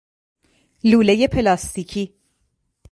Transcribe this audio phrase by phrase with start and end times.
[0.83, 2.13] لولهی پلاستیکی